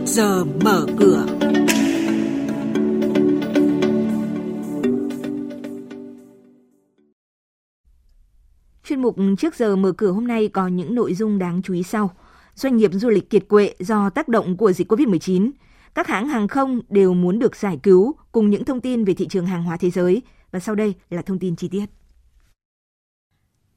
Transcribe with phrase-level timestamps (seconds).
[0.00, 1.26] trước giờ mở cửa.
[8.84, 11.82] Chuyên mục trước giờ mở cửa hôm nay có những nội dung đáng chú ý
[11.82, 12.10] sau.
[12.54, 15.50] Doanh nghiệp du lịch kiệt quệ do tác động của dịch COVID-19.
[15.94, 19.28] Các hãng hàng không đều muốn được giải cứu cùng những thông tin về thị
[19.28, 20.22] trường hàng hóa thế giới.
[20.52, 21.86] Và sau đây là thông tin chi tiết.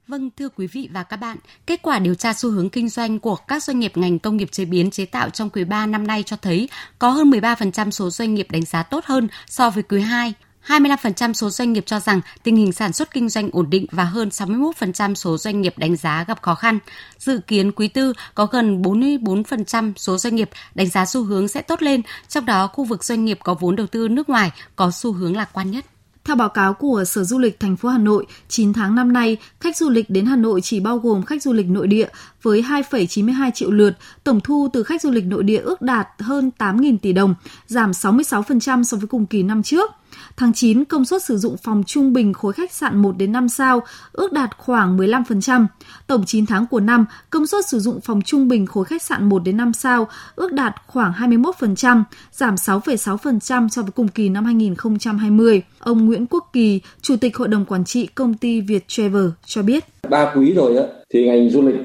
[0.07, 3.19] Vâng, thưa quý vị và các bạn, kết quả điều tra xu hướng kinh doanh
[3.19, 6.07] của các doanh nghiệp ngành công nghiệp chế biến chế tạo trong quý 3 năm
[6.07, 6.69] nay cho thấy
[6.99, 10.33] có hơn 13% số doanh nghiệp đánh giá tốt hơn so với quý 2.
[10.67, 14.03] 25% số doanh nghiệp cho rằng tình hình sản xuất kinh doanh ổn định và
[14.03, 16.79] hơn 61% số doanh nghiệp đánh giá gặp khó khăn.
[17.19, 21.61] Dự kiến quý tư có gần 44% số doanh nghiệp đánh giá xu hướng sẽ
[21.61, 24.91] tốt lên, trong đó khu vực doanh nghiệp có vốn đầu tư nước ngoài có
[24.91, 25.85] xu hướng lạc quan nhất.
[26.25, 29.37] Theo báo cáo của Sở Du lịch thành phố Hà Nội, 9 tháng năm nay,
[29.59, 32.07] khách du lịch đến Hà Nội chỉ bao gồm khách du lịch nội địa
[32.41, 36.51] với 2,92 triệu lượt, tổng thu từ khách du lịch nội địa ước đạt hơn
[36.57, 37.35] 8.000 tỷ đồng,
[37.67, 39.91] giảm 66% so với cùng kỳ năm trước.
[40.37, 43.49] Tháng 9, công suất sử dụng phòng trung bình khối khách sạn 1 đến 5
[43.49, 45.65] sao ước đạt khoảng 15%.
[46.07, 49.29] Tổng 9 tháng của năm, công suất sử dụng phòng trung bình khối khách sạn
[49.29, 54.45] 1 đến 5 sao ước đạt khoảng 21%, giảm 6,6% so với cùng kỳ năm
[54.45, 55.61] 2020.
[55.79, 59.61] Ông Nguyễn Quốc Kỳ, Chủ tịch Hội đồng Quản trị Công ty Việt Travel cho
[59.61, 59.83] biết.
[60.09, 61.75] Ba quý rồi á, thì ngành du lịch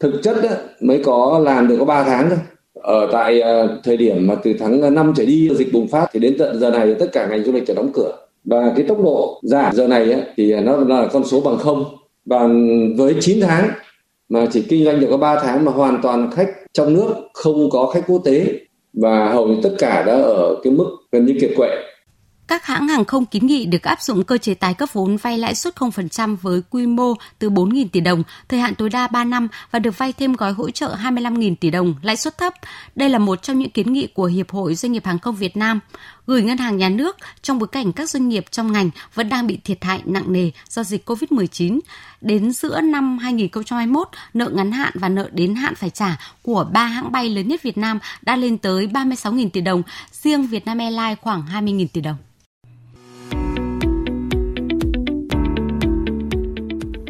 [0.00, 2.38] thực chất á, mới có làm được có 3 tháng thôi
[2.82, 6.20] ở tại ờ, thời điểm mà từ tháng 5 trở đi dịch bùng phát thì
[6.20, 8.12] đến tận giờ này tất cả ngành du lịch đã đóng cửa.
[8.44, 11.84] Và cái tốc độ giảm giờ này ấy, thì nó là con số bằng không.
[12.24, 12.48] Và
[12.96, 13.68] với 9 tháng
[14.28, 17.70] mà chỉ kinh doanh được có 3 tháng mà hoàn toàn khách trong nước không
[17.70, 18.46] có khách quốc tế.
[18.92, 21.68] Và hầu như tất cả đã ở cái mức gần như kiệt quệ
[22.48, 25.38] các hãng hàng không kiến nghị được áp dụng cơ chế tái cấp vốn vay
[25.38, 29.24] lãi suất 0% với quy mô từ 4.000 tỷ đồng, thời hạn tối đa 3
[29.24, 32.54] năm và được vay thêm gói hỗ trợ 25.000 tỷ đồng, lãi suất thấp.
[32.94, 35.56] Đây là một trong những kiến nghị của Hiệp hội Doanh nghiệp Hàng không Việt
[35.56, 35.80] Nam
[36.26, 39.46] gửi ngân hàng nhà nước trong bối cảnh các doanh nghiệp trong ngành vẫn đang
[39.46, 41.80] bị thiệt hại nặng nề do dịch COVID-19.
[42.20, 46.84] Đến giữa năm 2021, nợ ngắn hạn và nợ đến hạn phải trả của ba
[46.84, 49.82] hãng bay lớn nhất Việt Nam đã lên tới 36.000 tỷ đồng,
[50.12, 52.16] riêng Vietnam Airlines khoảng 20.000 tỷ đồng.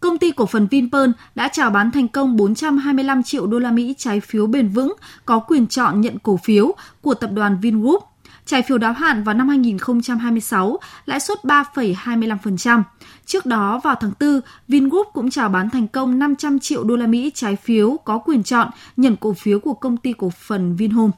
[0.00, 3.94] Công ty cổ phần Vinpearl đã chào bán thành công 425 triệu đô la Mỹ
[3.98, 4.94] trái phiếu bền vững
[5.24, 8.04] có quyền chọn nhận cổ phiếu của tập đoàn Vingroup.
[8.46, 12.82] Trái phiếu đáo hạn vào năm 2026, lãi suất 3,25%.
[13.26, 17.06] Trước đó vào tháng 4, Vingroup cũng chào bán thành công 500 triệu đô la
[17.06, 21.12] Mỹ trái phiếu có quyền chọn nhận cổ phiếu của công ty cổ phần Vinhome.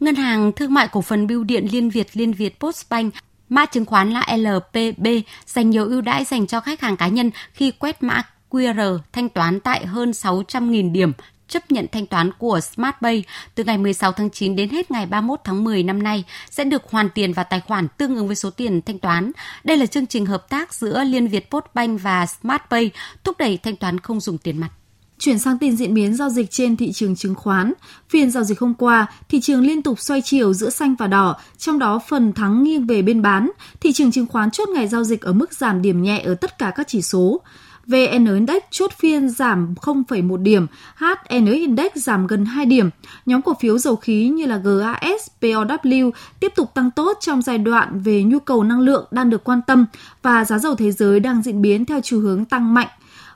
[0.00, 3.14] Ngân hàng Thương mại Cổ phần Bưu điện Liên Việt Liên Việt Postbank
[3.48, 5.06] Mã chứng khoán là LPB
[5.46, 9.28] dành nhiều ưu đãi dành cho khách hàng cá nhân khi quét mã QR thanh
[9.28, 11.12] toán tại hơn 600.000 điểm,
[11.48, 15.40] chấp nhận thanh toán của SmartPay từ ngày 16 tháng 9 đến hết ngày 31
[15.44, 18.50] tháng 10 năm nay sẽ được hoàn tiền vào tài khoản tương ứng với số
[18.50, 19.32] tiền thanh toán.
[19.64, 22.90] Đây là chương trình hợp tác giữa Liên Việt Postbank và SmartPay
[23.24, 24.70] thúc đẩy thanh toán không dùng tiền mặt.
[25.18, 27.72] Chuyển sang tin diễn biến giao dịch trên thị trường chứng khoán.
[28.08, 31.36] Phiên giao dịch hôm qua, thị trường liên tục xoay chiều giữa xanh và đỏ,
[31.58, 33.50] trong đó phần thắng nghiêng về bên bán.
[33.80, 36.58] Thị trường chứng khoán chốt ngày giao dịch ở mức giảm điểm nhẹ ở tất
[36.58, 37.40] cả các chỉ số.
[37.86, 42.90] VN Index chốt phiên giảm 0,1 điểm, HN Index giảm gần 2 điểm.
[43.26, 47.58] Nhóm cổ phiếu dầu khí như là GAS, POW tiếp tục tăng tốt trong giai
[47.58, 49.86] đoạn về nhu cầu năng lượng đang được quan tâm
[50.22, 52.88] và giá dầu thế giới đang diễn biến theo chiều hướng tăng mạnh.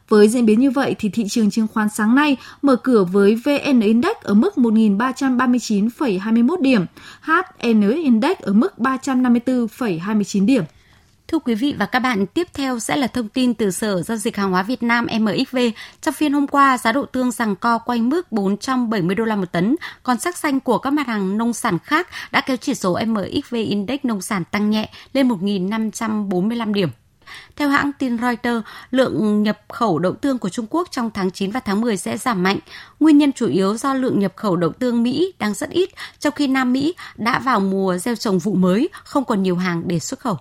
[0.09, 3.35] Với diễn biến như vậy thì thị trường chứng khoán sáng nay mở cửa với
[3.35, 6.87] VN Index ở mức 1.339,21 điểm,
[7.21, 10.65] HN Index ở mức 354,29 điểm.
[11.33, 14.17] Thưa quý vị và các bạn, tiếp theo sẽ là thông tin từ Sở Giao
[14.17, 15.59] dịch Hàng hóa Việt Nam MXV.
[16.01, 19.53] Trong phiên hôm qua, giá đậu tương rằng co quanh mức 470 đô la một
[19.53, 22.99] tấn, còn sắc xanh của các mặt hàng nông sản khác đã kéo chỉ số
[23.07, 26.89] MXV Index nông sản tăng nhẹ lên 1.545 điểm.
[27.57, 31.51] Theo hãng tin Reuters, lượng nhập khẩu đậu tương của Trung Quốc trong tháng 9
[31.51, 32.59] và tháng 10 sẽ giảm mạnh.
[33.01, 36.33] Nguyên nhân chủ yếu do lượng nhập khẩu đậu tương Mỹ đang rất ít, trong
[36.37, 39.99] khi Nam Mỹ đã vào mùa gieo trồng vụ mới, không còn nhiều hàng để
[39.99, 40.39] xuất khẩu.